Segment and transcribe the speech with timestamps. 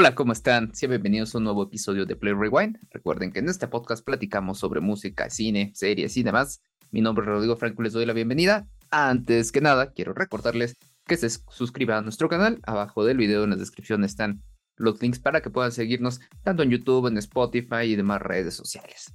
[0.00, 0.72] Hola, ¿cómo están?
[0.76, 2.78] Sean bienvenidos a un nuevo episodio de Play Rewind.
[2.92, 6.62] Recuerden que en este podcast platicamos sobre música, cine, series y demás.
[6.92, 8.68] Mi nombre es Rodrigo Franco les doy la bienvenida.
[8.92, 12.60] Antes que nada, quiero recordarles que se suscriban a nuestro canal.
[12.62, 14.40] Abajo del video en la descripción están
[14.76, 19.12] los links para que puedan seguirnos tanto en YouTube, en Spotify y demás redes sociales.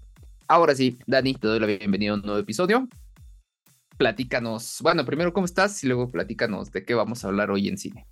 [0.50, 2.89] Ahora sí, Dani, te doy la bienvenida a un nuevo episodio.
[3.95, 5.81] Platícanos, bueno, primero, ¿cómo estás?
[5.86, 8.05] Y luego platícanos de qué vamos a hablar hoy en cine.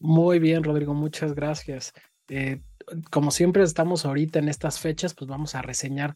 [0.00, 1.92] Muy bien, Rodrigo, muchas gracias.
[2.30, 2.62] Eh,
[3.10, 6.14] como siempre estamos ahorita en estas fechas, pues vamos a reseñar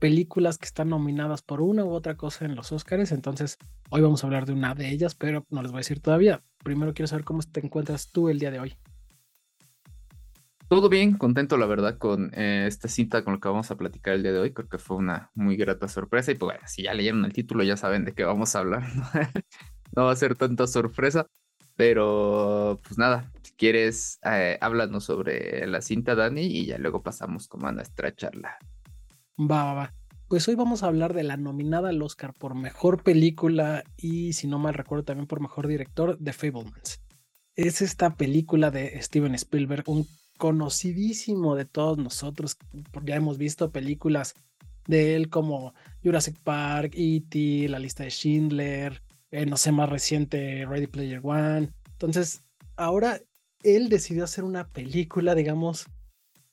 [0.00, 3.12] películas que están nominadas por una u otra cosa en los Oscars.
[3.12, 3.58] Entonces,
[3.90, 6.42] hoy vamos a hablar de una de ellas, pero no les voy a decir todavía.
[6.64, 8.74] Primero quiero saber cómo te encuentras tú el día de hoy.
[10.66, 14.14] Todo bien, contento la verdad con eh, esta cinta con la que vamos a platicar
[14.14, 14.52] el día de hoy.
[14.52, 16.32] Creo que fue una muy grata sorpresa.
[16.32, 18.82] Y pues si ya leyeron el título ya saben de qué vamos a hablar.
[19.94, 21.26] no va a ser tanta sorpresa.
[21.76, 27.66] Pero pues nada, quieres, eh, háblanos sobre la cinta, Dani, y ya luego pasamos como
[27.68, 28.58] a nuestra charla.
[29.38, 29.94] Va, va, va.
[30.28, 34.46] Pues hoy vamos a hablar de la nominada al Oscar por mejor película y, si
[34.46, 37.02] no mal recuerdo, también por mejor director de Fablemans.
[37.54, 40.06] Es esta película de Steven Spielberg, un
[40.38, 42.56] conocidísimo de todos nosotros.
[43.04, 44.34] Ya hemos visto películas
[44.86, 50.64] de él como Jurassic Park, E.T., La lista de Schindler, eh, no sé, más reciente,
[50.66, 51.70] Ready Player One.
[51.92, 52.42] Entonces,
[52.76, 53.20] ahora
[53.62, 55.86] él decidió hacer una película, digamos,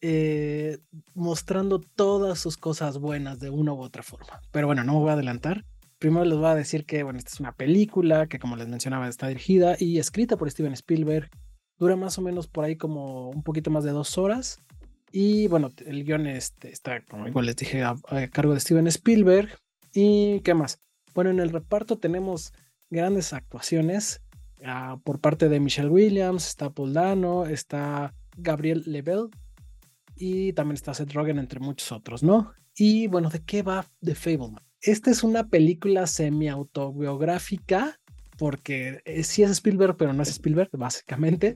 [0.02, 0.80] eh,
[1.14, 4.42] mostrando todas sus cosas buenas de una u otra forma.
[4.52, 5.66] Pero bueno, no me voy a adelantar.
[5.98, 9.10] Primero les voy a decir que, bueno, esta es una película que, como les mencionaba,
[9.10, 11.30] está dirigida y escrita por Steven Spielberg.
[11.78, 14.60] Dura más o menos por ahí como un poquito más de dos horas.
[15.12, 17.96] Y bueno, el guion este, está, como igual les dije, a,
[18.32, 19.58] cargo de Steven Spielberg.
[19.94, 20.80] ¿Y qué más?
[21.14, 22.54] Bueno, en el reparto tenemos
[22.90, 24.22] grandes actuaciones
[24.66, 29.30] ah, por parte de Michelle Williams, está Paul Dano, está Gabriel Lebel,
[30.16, 32.52] y también está Seth Rogen, entre muchos otros, ¿no?
[32.76, 34.64] Y bueno, ¿de qué va The Fableman?
[34.82, 38.00] Esta es una película semi-autobiográfica,
[38.38, 41.56] porque eh, sí es Spielberg, pero no es Spielberg, básicamente,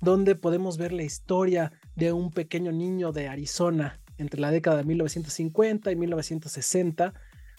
[0.00, 4.84] donde podemos ver la historia de un pequeño niño de Arizona entre la década de
[4.84, 7.14] 1950 y 1960,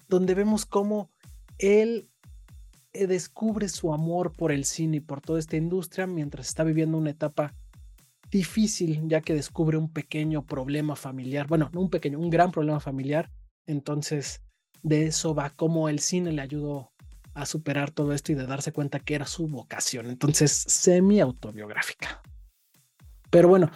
[0.08, 1.12] donde vemos cómo
[1.58, 2.10] él
[3.08, 7.12] descubre su amor por el cine y por toda esta industria mientras está viviendo una
[7.12, 7.54] etapa
[8.32, 12.80] difícil ya que descubre un pequeño problema familiar, bueno, no un pequeño, un gran problema
[12.80, 13.32] familiar.
[13.66, 14.42] Entonces,
[14.84, 16.92] de eso va como el cine le ayudó
[17.34, 20.08] a superar todo esto y de darse cuenta que era su vocación.
[20.08, 22.22] Entonces, semi autobiográfica.
[23.30, 23.72] Pero bueno,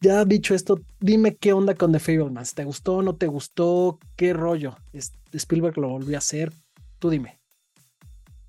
[0.00, 2.54] ya dicho esto, dime qué onda con The Fablemans.
[2.54, 3.98] ¿Te gustó o no te gustó?
[4.16, 4.76] ¿Qué rollo?
[5.32, 6.52] Spielberg lo volvió a hacer.
[6.98, 7.41] Tú dime.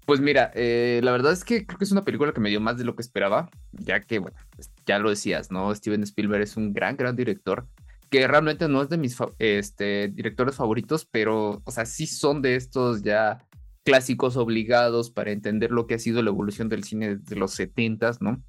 [0.05, 2.59] Pues mira, eh, la verdad es que creo que es una película que me dio
[2.59, 5.73] más de lo que esperaba, ya que, bueno, pues, ya lo decías, ¿no?
[5.73, 7.67] Steven Spielberg es un gran, gran director,
[8.09, 12.55] que realmente no es de mis este, directores favoritos, pero, o sea, sí son de
[12.55, 13.39] estos ya
[13.83, 18.11] clásicos obligados para entender lo que ha sido la evolución del cine desde los 70,
[18.19, 18.43] ¿no?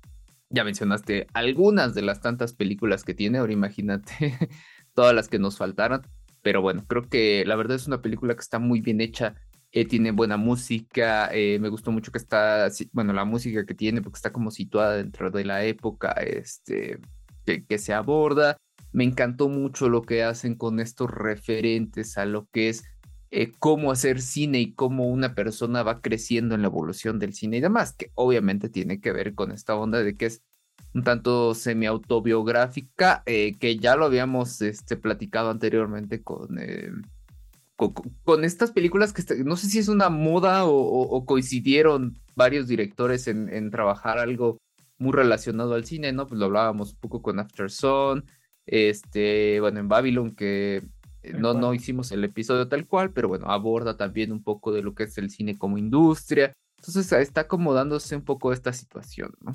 [0.51, 4.37] Ya mencionaste algunas de las tantas películas que tiene, ahora imagínate
[4.95, 6.03] todas las que nos faltaron,
[6.43, 9.35] pero bueno, creo que la verdad es una película que está muy bien hecha
[9.77, 14.03] eh, tiene buena música, eh, me gustó mucho que está, bueno, la música que tiene,
[14.03, 17.01] porque está como situada dentro de la época este,
[17.45, 18.57] que, se aborda.
[18.93, 22.85] Me encantó mucho lo que hacen con estos referentes a lo que es
[23.33, 27.57] eh, cómo hacer cine y cómo una persona va creciendo en la evolución del cine
[27.57, 30.43] y demás, que obviamente tiene que ver con esta onda de que es
[30.95, 36.61] un tanto semi-autobiográfica, que ya lo habíamos este, platicado anteriormente con
[37.77, 43.71] con, estas películas que no sé si es una moda o, coincidieron varios directores en,
[43.71, 44.59] trabajar algo
[44.99, 46.27] muy relacionado al cine, ¿no?
[46.27, 48.25] Pues lo hablábamos un poco con After Sun,
[48.67, 50.83] este, bueno, en Babylon, que
[51.23, 54.83] eh, no, no hicimos el episodio tal cual, pero bueno, aborda también un poco de
[54.83, 56.53] lo que es el cine como industria.
[56.79, 59.55] Entonces está acomodándose un poco esta situación, ¿no?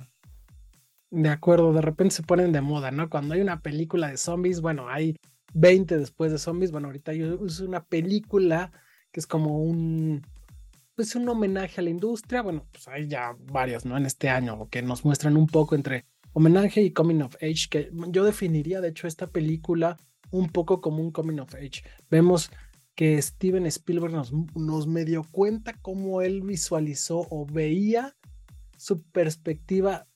[1.12, 3.10] De acuerdo, de repente se ponen de moda, ¿no?
[3.10, 5.16] Cuando hay una película de zombies, bueno, hay
[5.54, 6.72] 20 después de zombies.
[6.72, 8.72] Bueno, ahorita es una película
[9.12, 10.26] que es como un,
[10.96, 12.42] pues un homenaje a la industria.
[12.42, 13.98] Bueno, pues hay ya varias, ¿no?
[13.98, 17.92] En este año, que nos muestran un poco entre homenaje y coming of age, que
[18.10, 19.98] yo definiría, de hecho, esta película
[20.32, 21.84] un poco como un coming of age.
[22.10, 22.52] Vemos
[22.96, 28.16] que Steven Spielberg nos, nos medio cuenta cómo él visualizó o veía
[28.78, 30.08] su perspectiva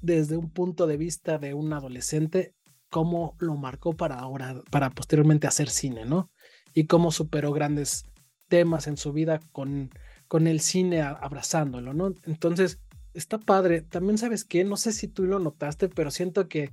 [0.00, 2.54] desde un punto de vista de un adolescente
[2.92, 6.30] cómo lo marcó para ahora, para posteriormente hacer cine, ¿no?
[6.74, 8.04] Y cómo superó grandes
[8.48, 9.88] temas en su vida con,
[10.28, 12.14] con el cine abrazándolo, ¿no?
[12.26, 12.80] Entonces,
[13.14, 13.80] está padre.
[13.80, 16.70] También sabes que, no sé si tú lo notaste, pero siento que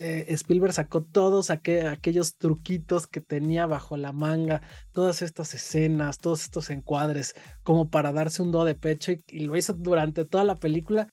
[0.00, 6.42] eh, Spielberg sacó todos aquellos truquitos que tenía bajo la manga, todas estas escenas, todos
[6.42, 10.56] estos encuadres, como para darse un do de pecho y, lo hizo durante toda la
[10.56, 11.08] película.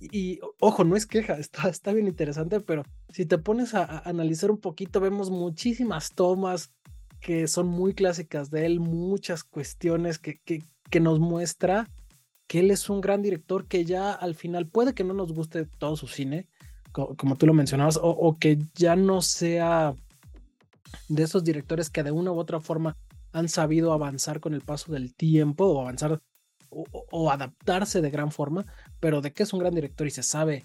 [0.00, 4.58] Y, ojo, no es queja, está, bien interesante, pero si te pones a, analizar un
[4.58, 6.72] poquito, vemos muchísimas tomas
[7.20, 11.86] que son muy clásicas de él, muchas cuestiones que nos muestra
[12.50, 15.66] que él es un gran director que ya al final puede que no nos guste
[15.66, 16.48] todo su cine,
[16.90, 19.94] como tú lo mencionabas, o, que ya no sea
[21.08, 22.96] de esos directores que de una u otra forma
[23.30, 26.20] han sabido avanzar con el paso del tiempo o avanzar
[26.70, 28.66] o, adaptarse de gran forma,
[29.00, 30.64] pero de que es un gran director y se sabe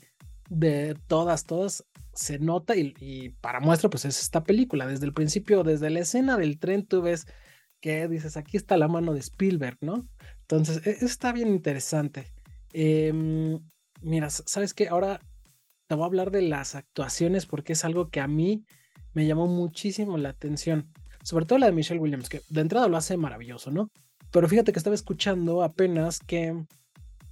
[0.50, 4.88] de todas, todas, se nota y, para muestra pues es esta película.
[4.88, 7.28] Desde el principio, desde la escena del tren, tú ves
[7.82, 10.08] que dices, aquí está la mano de Spielberg, ¿no?
[10.42, 12.32] Entonces, e, está bien interesante.
[12.74, 13.60] Em,
[14.02, 14.88] mira, ¿sabes qué?
[14.88, 15.20] Ahora
[15.88, 18.66] te voy a hablar de las actuaciones porque es algo que a mí
[19.14, 20.92] me llamó muchísimo la atención.
[21.24, 23.92] Sobre todo la de Michelle Williams, que de entrada lo hace maravilloso, ¿no?
[24.32, 26.66] Pero fíjate que estaba escuchando apenas que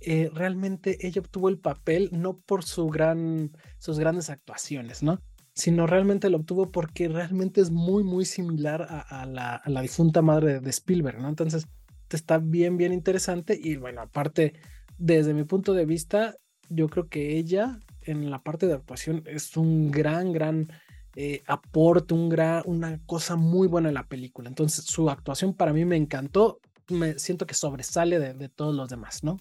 [0.01, 5.21] eh, realmente ella obtuvo el papel no por su gran, sus grandes actuaciones, ¿no?
[5.53, 10.21] Sino realmente lo obtuvo porque realmente es muy, muy similar a, la, a la, difunta
[10.21, 11.29] madre de Spielberg, ¿no?
[11.29, 11.67] Entonces,
[12.09, 13.57] está bien, bien interesante.
[13.61, 14.53] Y bueno, aparte,
[14.97, 16.35] desde mi punto de vista,
[16.69, 20.67] yo creo que ella en la parte de actuación es un gran, gran
[21.15, 24.49] eh, aporte, un gran, una cosa muy buena en la película.
[24.49, 26.59] Entonces, su actuación para mí me encantó.
[26.89, 29.39] Me siento que sobresale de, todos los demás, ¿no?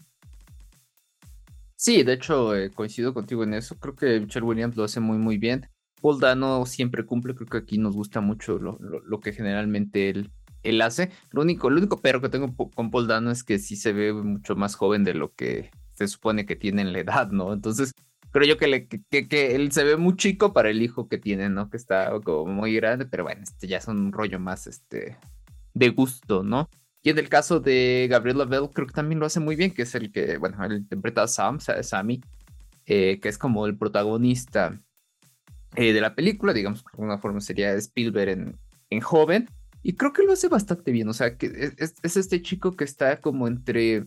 [1.76, 3.76] Sí, de hecho, eh, coincido contigo en eso.
[3.76, 5.68] Creo que Michelle Williams lo hace muy, muy bien.
[6.00, 7.34] Paul Dano siempre cumple.
[7.34, 10.10] Creo que aquí nos gusta mucho lo, que generalmente
[10.62, 11.10] él, hace.
[11.30, 14.12] Lo único, lo único pero que tengo con Paul Dano es que sí se ve
[14.12, 17.52] mucho más joven de lo que se supone que tiene en la edad, ¿no?
[17.52, 17.92] Entonces,
[18.32, 21.70] creo yo que, él se ve muy chico para el hijo que tiene, ¿no?
[21.70, 25.18] Que está como muy grande, pero bueno, este ya es un rollo más este,
[25.74, 26.68] de gusto, ¿no?
[27.02, 29.82] Y en el caso de Gabriela Bell, creo que también lo hace muy bien, que
[29.82, 32.20] es el que, bueno, él interpreta a Sam, Sammy,
[32.86, 34.80] eh, que es como el protagonista
[35.74, 38.56] eh, de la película, digamos, de alguna forma sería Spielberg en,
[38.90, 39.48] en joven,
[39.82, 42.84] y creo que lo hace bastante bien, o sea, que es, es este chico que
[42.84, 44.06] está como entre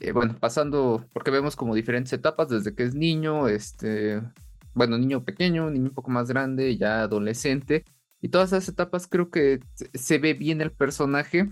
[0.00, 4.20] eh, bueno, pasando, porque vemos como diferentes etapas desde que es niño, este,
[4.74, 7.84] bueno, niño pequeño, niño un poco más grande, ya adolescente,
[8.20, 9.60] y todas esas etapas creo que
[9.94, 11.48] se ve bien el personaje.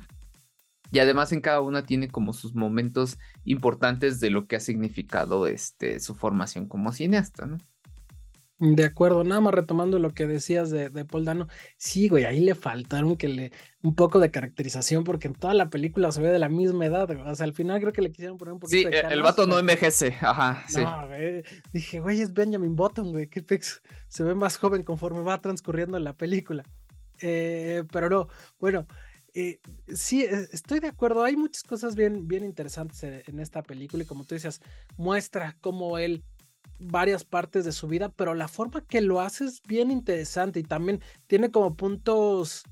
[0.91, 5.47] Y además en cada una tiene como sus momentos importantes de lo que ha significado
[5.47, 7.59] este, su formación como cineasta, ¿no?
[8.61, 12.39] De acuerdo, nada más retomando lo que decías de, de Paul Dano, sí, güey, ahí
[12.39, 13.53] le faltaron que le
[13.83, 17.11] un poco de caracterización porque en toda la película se ve de la misma edad,
[17.11, 19.59] o sea, al final creo que le quisieron poner un poquito sí, el vato no
[19.59, 20.81] envejece, ajá, sí.
[21.09, 21.43] güey,
[21.73, 25.99] dije, güey, es Benjamin Button, güey, qué pex, se ve más joven conforme va transcurriendo
[25.99, 26.63] la película.
[27.21, 28.29] Eh, pero no,
[28.59, 28.87] bueno,
[29.35, 34.05] eh, sí, e, estoy de acuerdo, hay muchas cosas bien, bien interesantes en esta película
[34.05, 34.61] y como tú decías,
[34.97, 36.23] muestra cómo él
[36.79, 40.63] varias partes de su vida, pero la forma que lo hace es bien interesante y
[40.63, 42.65] también tiene como puntos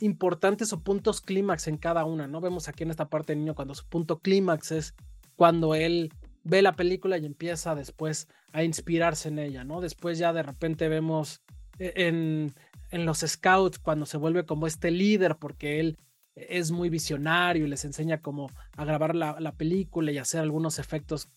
[0.00, 2.40] importantes o puntos clímax en cada una, ¿no?
[2.40, 4.94] Vemos aquí en esta parte del niño cuando su punto clímax es
[5.36, 6.12] cuando él
[6.44, 9.80] ve la película y empieza después a inspirarse en ella, ¿no?
[9.80, 11.42] Después ya de repente vemos
[11.78, 12.54] en,
[12.90, 15.98] en los scouts cuando se vuelve como este líder porque él
[16.48, 20.78] es muy visionario y les enseña cómo a grabar la, la película y hacer algunos
[20.78, 21.28] efectos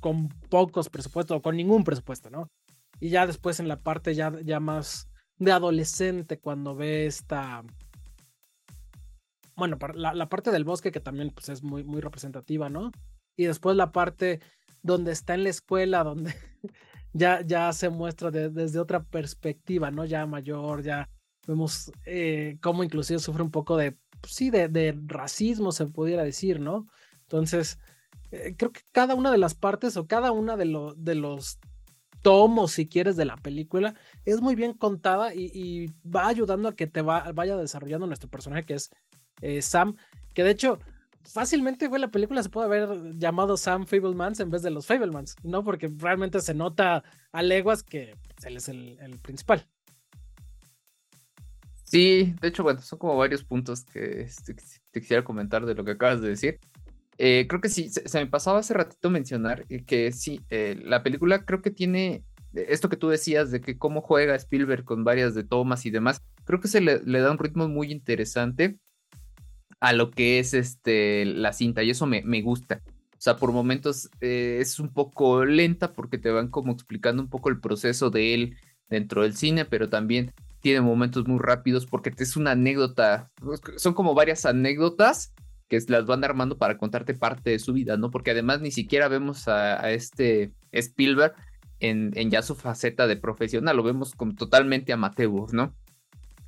[0.00, 2.48] con pocos presupuestos o con ningún presupuesto, ¿no?
[3.00, 7.62] Y ya después en la parte ya, ya más de adolescente, cuando ve esta...
[9.56, 12.92] Bueno, la, la parte del bosque que también pues, es muy, muy representativa, ¿no?
[13.36, 14.40] Y después la parte
[14.82, 16.34] donde está en la escuela, donde
[17.12, 20.04] ya, ya se muestra desde otra perspectiva, ¿no?
[20.04, 21.08] Ya mayor, ya
[21.46, 26.60] vemos eh, cómo inclusive sufre un poco de, pues, sí, de, racismo, se pudiera decir,
[26.60, 26.86] ¿no?
[27.22, 27.78] Entonces,
[28.30, 31.58] eh, creo que cada una de las partes o cada una de, los
[32.22, 33.94] tomos, si quieres, de la película
[34.24, 38.74] es muy bien contada y, va ayudando a que te vaya desarrollando nuestro personaje que
[38.74, 38.90] es
[39.40, 39.96] eh, Sam,
[40.34, 40.78] que de hecho
[41.28, 45.36] fácilmente, güey, la película se puede haber llamado Sam Fablemans en vez de los Fablemans,
[45.42, 45.62] ¿no?
[45.62, 49.66] Porque realmente se nota a leguas que él es el, principal.
[51.90, 54.54] Sí, de hecho, bueno, son como varios puntos que este,
[54.90, 56.58] te quisiera comentar de lo que acabas de decir.
[57.16, 61.02] Eh, creo que sí, se, me pasaba hace ratito mencionar eh, que sí, eh, la
[61.02, 65.34] película creo que tiene esto que tú decías de que cómo juega Spielberg con varias
[65.34, 68.78] de tomas y demás, creo que se le, da un ritmo muy interesante
[69.80, 72.82] a lo que es este, la cinta y eso me, me gusta.
[73.12, 77.48] O sea, por momentos es un poco lenta porque te van como explicando un poco
[77.48, 78.56] el proceso de él
[78.88, 83.30] dentro del cine, pero también tiene momentos muy rápidos porque es una anécdota,
[83.76, 85.34] son como varias anécdotas
[85.68, 88.10] que las van armando para contarte parte de su vida, ¿no?
[88.10, 91.34] Porque además ni siquiera vemos a, este Spielberg
[91.80, 95.74] en, en, ya su faceta de profesional, lo vemos como totalmente amateur, ¿no?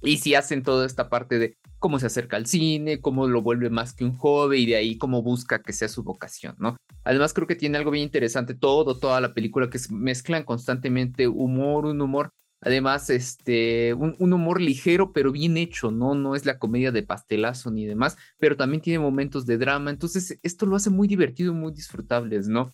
[0.03, 3.69] Y si hacen toda esta parte de cómo se acerca al cine, cómo lo vuelve
[3.69, 6.77] más que un hobby y de ahí cómo busca que sea su vocación, ¿no?
[7.05, 11.85] Además creo que tiene algo bien interesante todo, toda la película que mezclan constantemente humor,
[11.87, 12.31] un humor
[12.63, 16.15] Además, este, un, humor ligero, pero bien hecho, ¿no?
[16.15, 19.91] No es la comedia de pastelazo ni demás, pero también tiene momentos de drama.
[19.91, 22.73] Entonces, esto lo hace muy divertido y muy disfrutables, ¿no?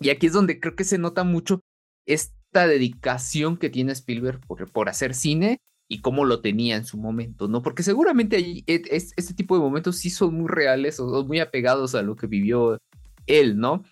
[0.00, 1.60] Y aquí es donde creo que se nota mucho
[2.06, 6.96] esta dedicación que tiene Spielberg por, por hacer cine y cómo lo tenía en su
[6.96, 7.60] momento, ¿no?
[7.60, 11.94] Porque seguramente ahí e, este tipo de momentos sí son muy reales o muy apegados
[11.94, 12.78] a lo que vivió
[13.26, 13.84] él, ¿no?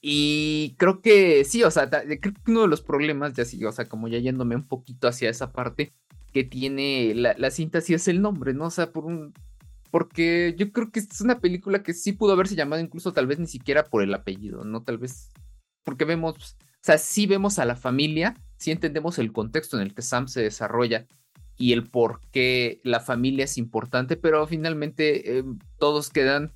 [0.00, 3.72] Y creo que sí, o sea, creo que uno de los problemas, ya sí, o
[3.72, 5.92] sea, como ya yéndome un poquito hacia esa parte
[6.32, 8.66] que tiene la, la cinta, sí es el nombre, ¿no?
[8.66, 9.34] O sea, por un.
[9.90, 13.38] Porque yo creo que es una película que sí pudo haberse llamado incluso tal vez
[13.40, 14.82] ni siquiera por el apellido, ¿no?
[14.82, 15.30] Tal vez.
[15.84, 16.56] Porque vemos.
[16.62, 20.28] O sea, sí vemos a la familia, sí entendemos el contexto en el que Sam
[20.28, 21.06] se desarrolla
[21.58, 25.44] y el por qué la familia es importante, pero finalmente eh,
[25.78, 26.52] todos quedan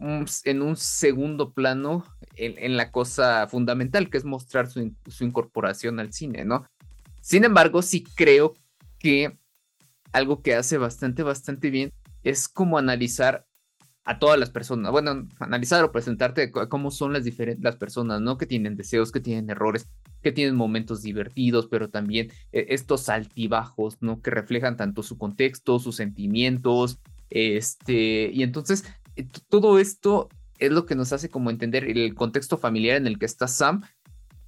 [0.00, 2.04] en un segundo plano
[2.36, 6.64] en, la cosa fundamental, que es mostrar su, incorporación al cine, ¿no?
[7.20, 8.54] Sin embargo, sí creo
[8.98, 9.38] que
[10.12, 11.92] algo que hace bastante, bastante bien
[12.22, 13.46] es como analizar
[14.04, 18.38] a todas las personas, bueno, analizar o presentarte cómo son las diferentes las personas, ¿no?
[18.38, 19.86] Que tienen deseos, que tienen errores,
[20.22, 24.22] que tienen momentos divertidos, pero también eh, estos altibajos, ¿no?
[24.22, 28.84] Que reflejan tanto su contexto, sus sentimientos, este, y entonces
[29.48, 33.26] todo esto es lo que nos hace como entender el contexto familiar en el que
[33.26, 33.82] está Sam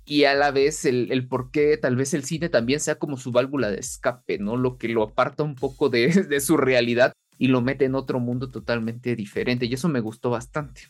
[0.04, 3.33] y a la vez el, por qué tal vez el cine también sea como su
[3.33, 4.57] válvula de escape, ¿no?
[4.57, 8.21] Lo que lo aparta un poco de, de su realidad y lo mete en otro
[8.21, 10.83] mundo totalmente diferente y eso me gustó bastante.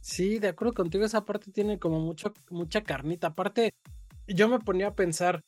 [0.00, 3.28] Sí, de acuerdo contigo, esa parte tiene como mucho, mucha carnita.
[3.28, 3.74] Aparte,
[4.26, 5.42] yo me ponía a pensar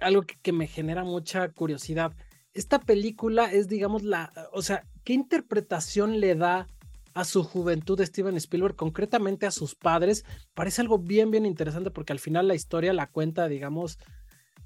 [0.00, 2.12] algo que, que me genera mucha curiosidad.
[2.52, 6.66] Esta película es, digamos, la, o sea, ¿qué interpretación le da
[7.16, 11.90] a su juventud de Steven Spielberg, concretamente a sus padres, parece algo bien, bien interesante
[11.90, 13.98] porque al final la historia la cuenta, digamos,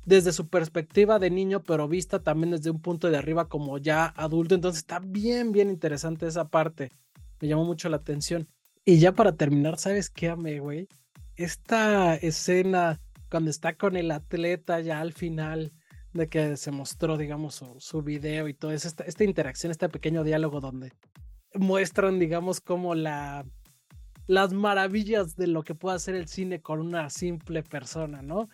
[0.04, 4.07] desde su perspectiva de niño, pero vista también desde un punto de arriba como ya
[4.16, 4.57] adulto.
[4.57, 6.90] Entonces está bien, bien interesante esa parte.
[7.40, 8.49] Me llamó mucho la atención.
[8.85, 10.88] Y ya para terminar, ¿sabes qué amé, güey?
[11.37, 15.73] Esta escena cuando está con el atleta ya al final
[16.12, 20.61] de que se mostró, digamos, su, video y todo, esta, esta interacción, este pequeño diálogo
[20.61, 20.90] donde
[21.61, 23.45] muestran, digamos, como la,
[24.26, 28.49] las maravillas de lo que puede hacer el cine con una simple persona, ¿no?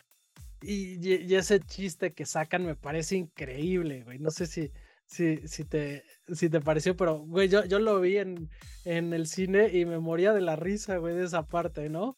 [0.63, 4.19] Y, ese chiste que sacan me parece increíble, güey.
[4.19, 4.73] No sé si,
[5.07, 8.51] si, te, si te pareció, pero, güey, yo, yo lo vi en,
[8.85, 12.17] en el cine y me moría de la risa, güey, de esa parte, ¿no?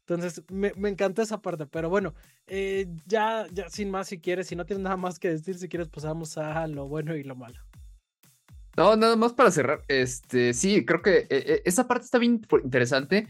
[0.00, 2.14] Entonces, me, me encantó esa parte, pero bueno,
[2.46, 5.68] eh, ya, ya sin más si quieres, si no tienes nada más que decir, si
[5.68, 7.67] quieres, pasamos a lo bueno y lo malo.
[8.78, 9.82] No, nada más para cerrar.
[9.88, 13.26] Este, sí, creo que eh, eh, esa parte está bien interesante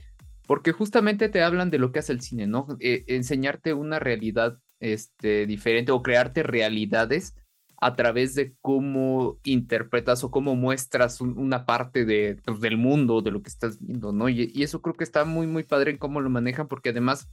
[0.46, 2.66] porque justamente te hablan de lo que hace el cine, ¿no?
[2.80, 7.34] Eh, enseñarte una realidad este, diferente o crearte realidades
[7.80, 13.30] a través de cómo interpretas o cómo muestras una parte de, pues, del mundo, de
[13.30, 14.28] lo que estás viendo, ¿no?
[14.28, 17.26] Y, y, eso creo que está muy, muy padre en cómo lo manejan porque además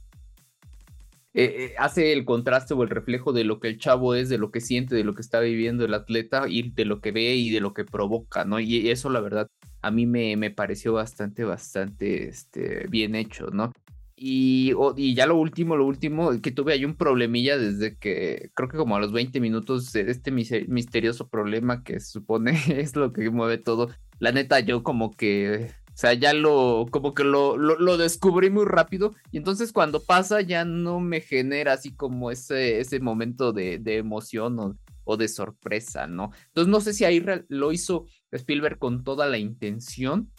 [1.38, 4.50] eh, hace el contraste o el reflejo de lo que el chavo es, de lo
[4.50, 7.50] que siente, de lo que está viviendo el atleta y de lo que ve y
[7.50, 8.58] de lo que provoca, ¿no?
[8.58, 9.50] Y eso la verdad
[9.82, 13.72] a mí me, me pareció bastante, bastante este, bien hecho, ¿no?
[14.16, 18.70] Y, y, ya lo último, lo último, que tuve ahí un problemilla desde que creo
[18.70, 23.58] que como a los 20 minutos este misterioso problema que supone es lo que mueve
[23.58, 23.90] todo.
[24.18, 28.66] La neta, yo como que o sea, ya lo, como que lo, lo, descubrí muy
[28.66, 29.14] rápido.
[29.32, 33.96] Y entonces cuando pasa ya no me genera así como ese, ese momento de, de
[33.96, 36.32] emoción o, o, de sorpresa, ¿no?
[36.48, 40.30] Entonces no sé si ahí lo hizo Spielberg con toda la intención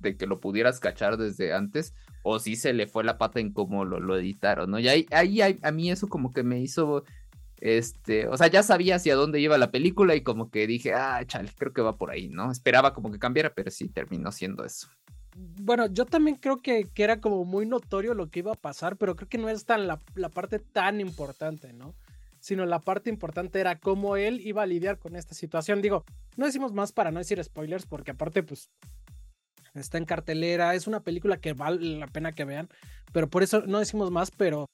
[0.00, 3.54] de que lo pudieras cachar desde antes o si se le fue la pata en
[3.54, 4.78] cómo lo, lo editaron, ¿no?
[4.78, 7.04] Y ahí, ahí, a mí eso como que me hizo
[7.62, 11.24] este, o sea, ya sabía hacia dónde iba la película y como que dije, ah,
[11.26, 12.52] chale, creo que va por ahí, ¿no?
[12.52, 14.90] Esperaba como que cambiara, pero sí terminó siendo eso
[15.36, 19.16] bueno, yo también creo que, era como muy notorio lo que iba a pasar, pero
[19.16, 19.98] creo que no es tan la,
[20.32, 21.94] parte tan importante, ¿no?
[22.40, 25.82] Sino la parte importante era cómo él iba a lidiar con esta situación.
[25.82, 26.04] Digo,
[26.36, 28.70] no decimos más para no decir spoilers, porque aparte, pues,
[29.74, 32.68] está en cartelera, es una película que vale la pena que vean,
[33.12, 34.70] pero por eso no decimos más, pero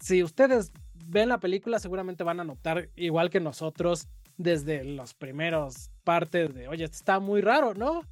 [0.00, 0.70] si ustedes
[1.06, 6.68] ven la película seguramente van a notar, igual que nosotros, desde los primeros partes de,
[6.68, 8.02] oye, está muy raro, ¿no?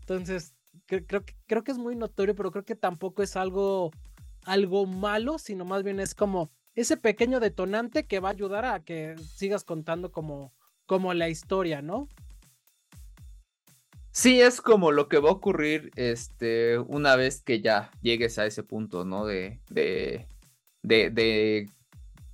[0.00, 0.55] Entonces,
[0.86, 3.90] creo, que, creo que es muy notorio, pero creo que tampoco es algo,
[4.44, 8.84] algo malo, sino más bien es como ese pequeño detonante que va a ayudar a
[8.84, 10.52] que sigas contando como,
[10.84, 12.08] como la historia, ¿no?
[14.16, 18.46] Sí, es como lo que va a ocurrir este, una vez que ya llegues a
[18.46, 19.26] ese punto, ¿no?
[19.26, 20.26] De, de,
[20.82, 21.68] de,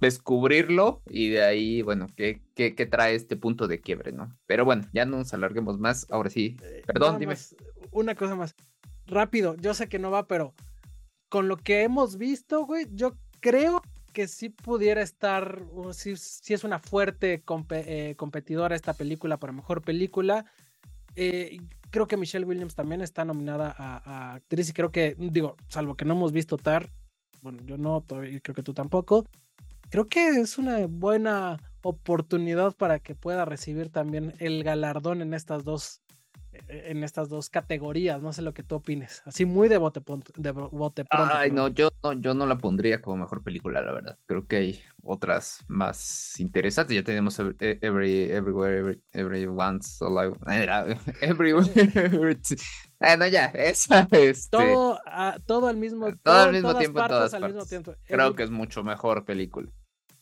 [0.00, 4.37] descubrirlo y de ahí, bueno, ¿qué, qué, trae este punto de quiebre, ¿no?
[4.46, 6.06] Pero bueno, ya no nos alarguemos más.
[6.11, 7.34] Ahora sí, eh, perdón, dime.
[7.92, 8.54] Una cosa más.
[9.06, 10.54] Rápido, yo sé que no va, pero
[11.28, 13.82] con lo que hemos visto, güey, yo creo
[14.12, 19.82] que sí pudiera estar, si sí, es una fuerte eh, competidora esta película para mejor
[19.82, 20.44] película.
[21.16, 21.58] Eh,
[21.90, 26.04] creo que Michelle Williams también está nominada a, actriz y creo que, digo, salvo que
[26.04, 26.90] no hemos visto Tar,
[27.40, 29.26] bueno, yo no, y creo que tú tampoco,
[29.88, 35.64] creo que es una buena oportunidad para que pueda recibir también el galardón en estas
[35.64, 36.01] dos
[36.68, 38.21] en estas dos categorías.
[38.23, 39.23] No sé lo que tú opines.
[39.25, 40.00] Así muy de bote,
[40.37, 41.35] de bote pronto.
[41.35, 44.18] Ay, no yo, no, yo no la pondría como mejor película, la verdad.
[44.26, 46.94] Creo que hay otras más interesantes.
[46.94, 50.37] Ya tenemos e-, Every, Everywhere, Every, Everyone's Alive.
[51.21, 52.38] Everywhere.
[53.00, 54.38] bueno, ya, esa es.
[54.38, 54.99] Este todo,
[55.47, 57.94] todo al mismo, todo al mismo tiempo, todas al mismo tiempo.
[58.04, 59.71] Creo que es mucho mejor película.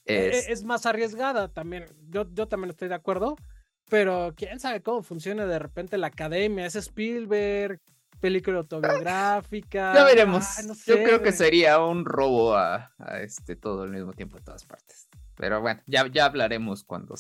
[0.05, 1.87] E-, es, es más arriesgada también.
[2.09, 3.37] Yo, yo también estoy de acuerdo
[3.91, 7.81] pero quién sabe cómo funciona de repente la academia, es Spielberg,
[8.21, 9.93] película autobiográfica.
[9.95, 10.47] Ya veremos.
[10.87, 15.09] Yo creo que sería un robo a, este todo al mismo tiempo en todas partes.
[15.37, 17.15] Pero bueno, ya, ya hablaremos cuando,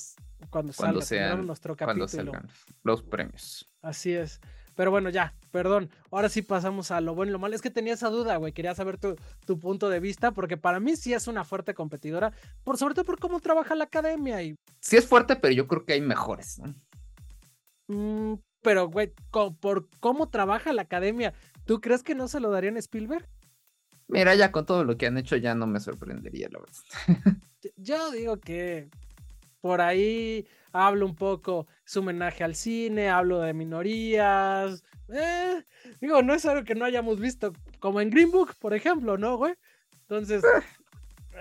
[0.50, 2.48] cuando, cuando sean nuestro cuando salgan
[2.82, 3.68] los premios.
[3.82, 4.40] Así es.
[4.74, 5.90] Pero bueno, ya, perdón.
[6.10, 7.54] Ahora sí pasamos a lo bueno y lo malo.
[7.54, 8.52] Es que tenía esa duda, güey.
[8.52, 12.32] Quería saber tu, tu, punto de vista, porque para mí sí es una fuerte competidora,
[12.64, 14.42] por, sobre todo por cómo trabaja la academia.
[14.42, 14.56] Y...
[14.80, 16.74] Sí es fuerte, pero yo creo que hay mejores, ¿no?
[17.88, 19.12] Mm, pero, güey,
[19.60, 23.26] por cómo trabaja la academia, ¿tú crees que no se lo darían a Spielberg?
[24.08, 27.36] Mira, ya con todo lo que han hecho ya no me sorprendería, la verdad.
[27.76, 28.90] yo digo que
[29.60, 34.84] por ahí hablo un poco, su homenaje al cine, hablo de minorías.
[35.12, 35.64] Eh,
[36.00, 39.36] digo, no es algo que no hayamos visto, como en Green Book, por ejemplo, ¿no,
[39.36, 39.54] güey?
[40.02, 40.42] Entonces,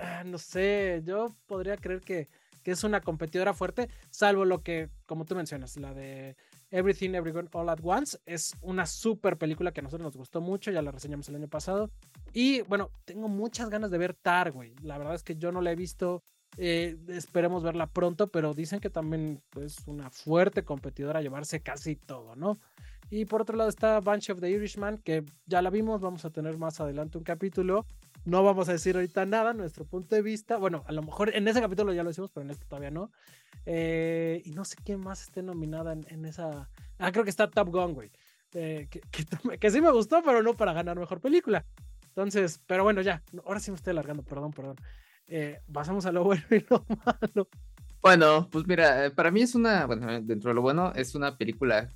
[0.00, 2.28] ah, no sé, yo podría creer que,
[2.62, 6.36] que es una competidora fuerte, salvo lo que, como tú mencionas, la de
[6.70, 8.18] Everything Everyone All at Once.
[8.26, 11.48] Es una super película que a nosotros nos gustó mucho, ya la reseñamos el año
[11.48, 11.90] pasado.
[12.32, 14.74] Y bueno, tengo muchas ganas de ver Tar, güey.
[14.82, 16.22] La verdad es que yo no la he visto.
[16.56, 21.96] Eh, esperemos verla pronto, pero dicen que también es una fuerte competidora a llevarse casi
[21.96, 22.58] todo, ¿no?
[23.10, 26.30] Y por otro lado está Bunch of the Irishman, que ya la vimos, vamos a
[26.30, 27.84] tener más adelante un capítulo.
[28.24, 30.58] No vamos a decir ahorita nada, nuestro punto de vista.
[30.58, 33.10] Bueno, a lo mejor en ese capítulo ya lo hicimos, pero en este todavía no.
[33.66, 36.68] Eh, y no sé quién más esté nominada en, esa.
[36.98, 38.12] Ah, creo que está Top Gun, güey.
[38.52, 39.00] Eh, que,
[39.58, 41.64] que, sí me gustó, pero no para ganar mejor película.
[42.08, 43.22] Entonces, pero bueno, ya.
[43.44, 44.76] Ahora sí me estoy alargando, perdón, perdón.
[45.30, 47.48] Eh, pasamos a lo bueno y lo malo.
[48.02, 51.36] Bueno, pues mira, eh, para mí es una, bueno, dentro de lo bueno, es una
[51.36, 51.88] película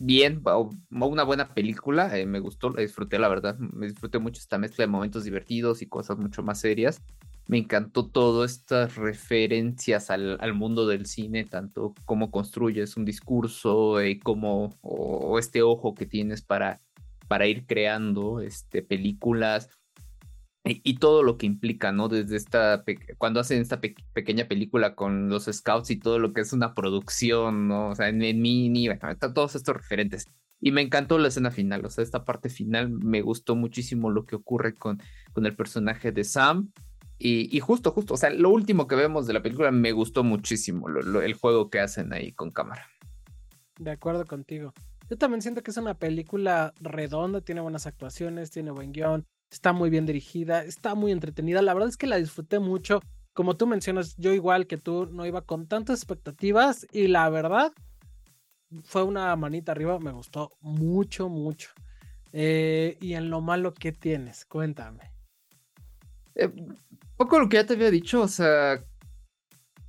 [0.00, 0.42] bien,
[0.90, 4.82] una buena película, eh, me gustó, la disfruté, la verdad, me disfruté mucho esta mezcla
[4.82, 7.00] de momentos divertidos y cosas mucho más serias.
[7.46, 14.18] Me encantó todo estas referencias al, mundo del cine, tanto cómo construyes un discurso, eh,
[14.18, 16.80] como, o, este ojo que tienes para,
[17.28, 19.68] para ir creando este, películas
[20.66, 22.08] y, todo lo que implica, ¿no?
[22.08, 22.84] Desde esta,
[23.18, 27.68] cuando hacen esta pequeña película con los scouts y todo lo que es una producción,
[27.68, 27.90] ¿no?
[27.90, 30.26] O sea, en, mini, bueno, están todos estos referentes.
[30.60, 34.24] Y me encantó la escena final, o sea, esta parte final me gustó muchísimo lo
[34.24, 35.02] que ocurre con,
[35.34, 36.72] con el personaje de Sam.
[37.18, 40.24] Y, y, justo, justo, o sea, lo último que vemos de la película me gustó
[40.24, 42.88] muchísimo, el juego que hacen ahí con cámara.
[43.78, 44.72] De acuerdo contigo.
[45.10, 49.72] Yo también siento que es una película redonda, tiene buenas actuaciones, tiene buen guion, está
[49.72, 51.62] muy bien dirigida, está muy entretenida.
[51.62, 53.00] La verdad es que la disfruté mucho.
[53.32, 57.72] Como tú mencionas, yo igual que tú no iba con tantas expectativas y la verdad
[58.82, 61.70] fue una manita arriba, me gustó mucho, mucho.
[62.32, 65.12] Eh, y en lo malo que tienes, cuéntame.
[66.34, 66.50] Eh,
[67.16, 68.82] poco lo que ya te había dicho, o sea,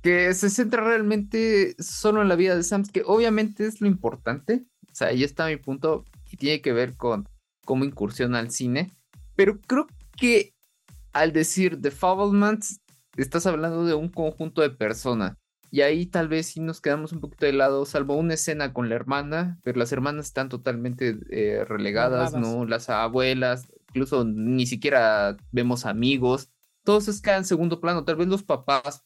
[0.00, 4.64] que se centra realmente solo en la vida de Sam, que obviamente es lo importante,
[4.92, 7.28] o sea, ahí está mi punto y tiene que ver con
[7.64, 8.95] cómo incursiona al cine,
[9.36, 10.54] pero creo que
[11.12, 12.80] al decir The Fablemans,
[13.16, 15.36] estás hablando de un conjunto de personas.
[15.70, 18.88] Y ahí tal vez sí nos quedamos un poquito de lado, salvo una escena con
[18.88, 22.64] la hermana, pero las hermanas están totalmente eh, relegadas, ¿no?
[22.66, 26.50] Las abuelas, incluso ni siquiera vemos amigos.
[26.84, 28.04] todos es quedan en segundo plano.
[28.04, 29.04] Tal vez los papás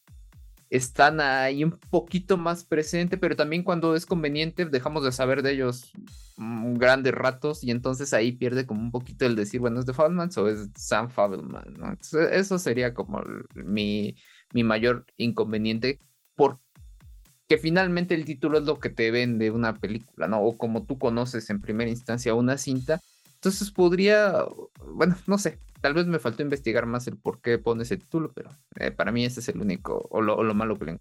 [0.70, 5.52] están ahí un poquito más presente, pero también cuando es conveniente dejamos de saber de
[5.52, 5.92] ellos
[6.36, 10.30] grandes ratos y entonces ahí pierde como un poquito el decir, bueno, ¿es de Fableman
[10.36, 11.74] o es Sam Fableman?
[11.76, 11.96] ¿no?
[12.30, 13.20] eso sería como
[13.54, 14.14] mi,
[14.54, 15.98] mi mayor inconveniente,
[16.36, 20.40] porque finalmente el título es lo que te vende una película, ¿no?
[20.40, 23.00] O como tú conoces en primera instancia una cinta,
[23.40, 24.44] entonces podría,
[24.84, 28.30] bueno, no sé, tal vez me faltó investigar más el por qué pone ese título,
[28.34, 30.98] pero eh, para mí ese es el único, o lo, malo que le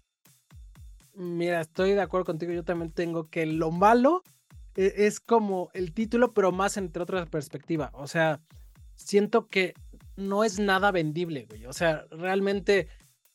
[1.12, 4.22] Mira, estoy de acuerdo contigo, yo también tengo que lo malo
[4.74, 7.90] e, es, como el título, pero más entre otras perspectivas.
[7.92, 8.40] O sea,
[8.96, 9.74] siento que
[10.16, 11.66] no es nada vendible, güey.
[11.66, 12.88] O sea, realmente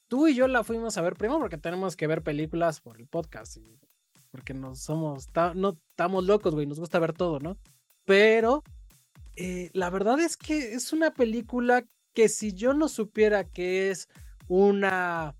[0.08, 3.06] tú y yo la fuimos a ver primero porque tenemos que ver películas por el
[3.06, 3.58] podcast.
[4.32, 6.66] porque no somos, no estamos locos, güey.
[6.66, 7.56] Nos gusta ver todo, ¿no?
[8.04, 8.64] Pero
[9.36, 14.08] eh, la verdad es que es una película que si yo no supiera que es
[14.48, 15.36] una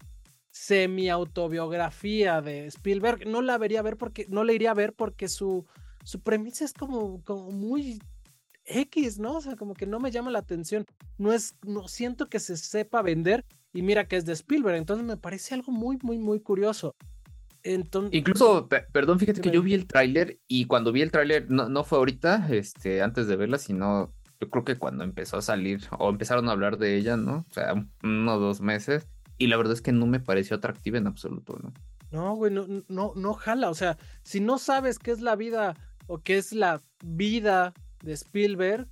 [0.52, 5.66] semi-autobiografía de Spielberg, no la vería ver porque, no la iría a ver porque su,
[6.04, 8.00] su premisa es como, como muy
[8.66, 9.38] X, ¿no?
[9.38, 10.86] O sea, como que no me llama la atención.
[11.18, 13.46] No es, no siento que se sepa vender.
[13.74, 14.78] Y mira que es de Spielberg.
[14.78, 16.96] Entonces me parece algo muy, muy, muy curioso.
[18.12, 21.84] Incluso, perdón, fíjate que yo vi el tráiler y cuando vi el tráiler, no, no
[21.84, 26.10] fue ahorita, este, antes de verla, sino yo creo que cuando empezó a salir o
[26.10, 27.46] empezaron a hablar de ella, ¿no?
[27.50, 27.74] O sea,
[28.04, 29.08] uno o dos meses.
[29.38, 31.74] Y la verdad es que no me pareció atractiva en absoluto, ¿no?
[32.12, 33.70] No, güey, no, no, no jala.
[33.70, 35.76] O sea, si no sabes qué es la vida
[36.08, 37.74] o qué es la vida
[38.04, 38.88] de Spielberg,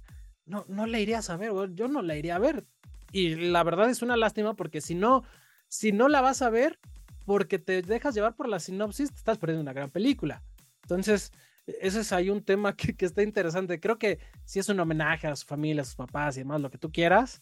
[0.46, 1.70] no, no la irías a ver, güey.
[1.74, 2.66] Yo no la iría a ver.
[3.12, 5.24] Y la verdad es una lástima porque si no,
[5.68, 6.80] si no la vas a ver,
[7.26, 10.44] porque te dejas llevar por la sinopsis, te estás perdiendo una gran película.
[10.84, 11.32] Entonces,
[11.66, 13.80] ese es ahí un tema que, que, está interesante.
[13.80, 16.70] Creo que sí es un homenaje a su familia, a sus papás y demás, lo
[16.70, 17.42] que tú quieras,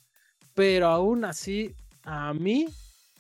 [0.54, 2.67] pero aún así, a mí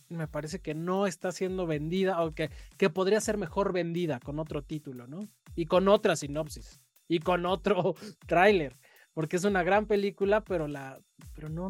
[0.09, 4.39] me parece que no está siendo vendida o que, que podría ser mejor vendida con
[4.39, 5.19] otro título, ¿no?
[5.55, 7.95] Y con otra sinopsis y con otro
[8.27, 8.77] tráiler,
[9.13, 10.99] porque es una gran película, pero, la,
[11.33, 11.69] pero no,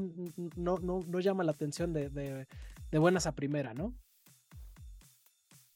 [0.56, 2.47] no, no, no llama la atención de, de,
[2.91, 3.93] de buenas a primera, ¿no?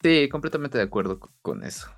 [0.06, 1.90] Sí, completamente de acuerdo con eso.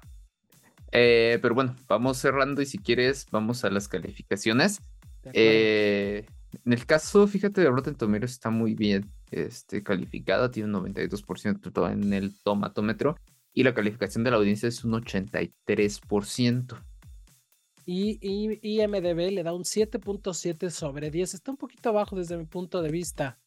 [0.93, 4.79] Eh, pero bueno, vamos cerrando y si quieres, vamos a las calificaciones.
[5.33, 6.25] Eh,
[6.63, 11.91] en el caso, fíjate, de Rotten Tomatoes está muy bien este, calificada, tiene un 92%
[11.91, 13.17] en el tomatómetro
[13.53, 16.81] y la calificación de la audiencia es un 83%.
[17.85, 22.45] Y, y IMDB le da un 7.7 sobre 10, está un poquito abajo desde mi
[22.45, 23.37] punto de vista.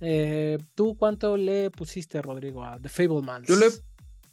[0.00, 3.48] Eh, ¿Tú cuánto le pusiste, Rodrigo, a The Fablemans?
[3.48, 3.66] Yo le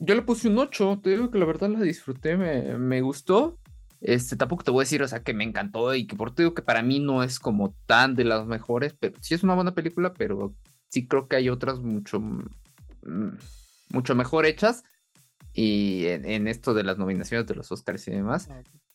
[0.01, 3.59] yo le puse un 8, te digo que la verdad la disfruté, me, gustó.
[4.01, 6.41] Este, tampoco te voy a decir, o sea, que me encantó y que por te
[6.41, 9.53] digo que para mí no es como tan de las mejores, pero sí es una
[9.53, 10.55] buena película, pero
[10.89, 13.37] sí creo que hay otras mucho, mm,
[13.89, 14.83] mucho mejor hechas.
[15.53, 18.49] Y en, esto de las nominaciones de los Oscars y demás,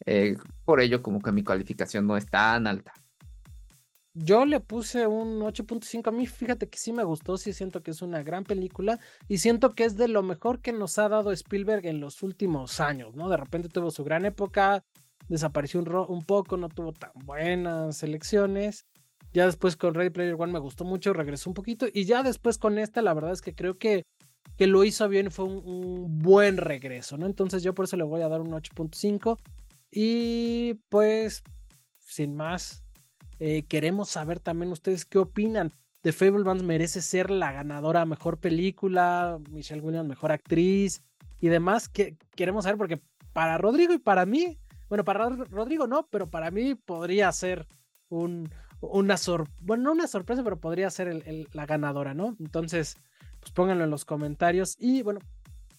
[0.06, 2.94] eh, por ello como que mi calificación no es tan alta.
[4.18, 7.90] Yo le puse un 8.5 a mí, fíjate que sí me gustó, sí siento que
[7.90, 8.98] es una gran película
[9.28, 12.80] y siento que es de lo mejor que nos ha dado Spielberg en los últimos
[12.80, 13.28] años, ¿no?
[13.28, 14.82] De repente tuvo su gran época,
[15.28, 18.86] desapareció un, un poco, no tuvo tan buenas elecciones.
[19.34, 22.56] Ya después con Ready Player One me gustó mucho, regresó un poquito y ya después
[22.56, 24.04] con esta la verdad es que creo que,
[24.56, 27.26] que lo hizo bien, fue un, un buen regreso, ¿no?
[27.26, 29.38] Entonces yo por eso le voy a dar un 8.5
[29.90, 31.42] y pues
[31.98, 32.85] sin más
[33.38, 35.72] eh, queremos saber también ustedes qué opinan.
[36.02, 41.02] The Fablemans merece ser la ganadora mejor película, Michelle Williams mejor actriz
[41.40, 41.88] y demás.
[41.88, 43.00] Que queremos saber porque
[43.32, 47.66] para Rodrigo y para mí, bueno, para Rodrigo no, pero para mí podría ser
[48.08, 48.48] un,
[48.80, 51.22] una sorpresa, bueno, no una sorpresa, pero podría ser
[51.52, 52.36] la ganadora, ¿no?
[52.38, 52.96] Entonces,
[53.40, 55.20] pues pónganlo en los comentarios y bueno,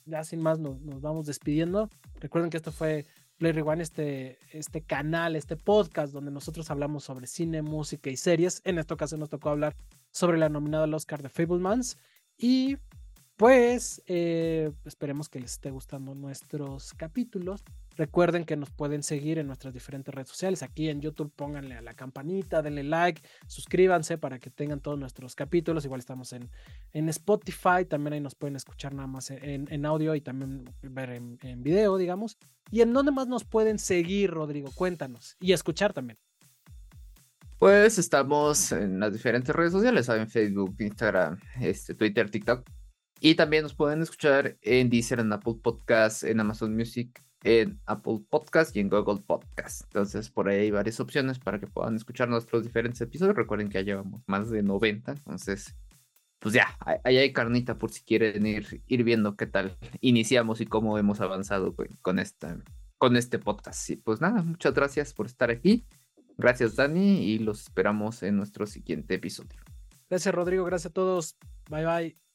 [0.05, 1.89] ya sin más nos vamos despidiendo.
[2.19, 3.05] Recuerden que esto fue
[3.37, 8.61] Play Rewind, este, este canal, este podcast donde nosotros hablamos sobre cine, música y series.
[8.65, 9.75] En esta ocasión nos tocó hablar
[10.11, 11.97] sobre la nominada al Oscar de Fablemans.
[12.37, 12.77] Y
[13.35, 17.63] pues eh, esperemos que les esté gustando nuestros capítulos.
[17.97, 20.61] Recuerden que nos pueden seguir en nuestras diferentes redes sociales.
[20.61, 25.33] Aquí en YouTube pónganle a la campanita, denle like, suscríbanse para que tengan todos nuestros
[25.33, 25.83] capítulos.
[25.83, 26.47] Igual estamos en,
[26.93, 31.09] en Spotify, también ahí nos pueden escuchar nada más en, en audio y también ver
[31.09, 32.37] en, video, digamos.
[32.69, 34.69] ¿Y en dónde más nos pueden seguir, Rodrigo?
[34.75, 35.35] Cuéntanos.
[35.39, 36.19] Y escuchar también.
[37.57, 40.29] Pues estamos en las diferentes redes sociales, ¿saben?
[40.29, 42.63] Facebook, Instagram, este, Twitter, TikTok.
[43.19, 48.21] Y también nos pueden escuchar en Deezer, en Apple Podcasts, en Amazon Music, en Apple
[48.29, 49.83] Podcast y en Google Podcast.
[49.83, 53.35] Entonces, por ahí hay varias opciones para que puedan escuchar nuestros diferentes episodios.
[53.35, 55.75] Recuerden que ya llevamos más de 90, entonces
[56.39, 60.65] pues ya, ahí hay carnita por si quieren ir, ir viendo qué tal iniciamos y
[60.65, 62.59] cómo hemos avanzado con, esta,
[62.97, 63.89] con este podcast.
[63.89, 65.85] Y pues nada, muchas gracias por estar aquí.
[66.37, 69.59] Gracias Dani y los esperamos en nuestro siguiente episodio.
[70.09, 71.37] Gracias Rodrigo, gracias a todos.
[71.69, 72.26] Bye bye.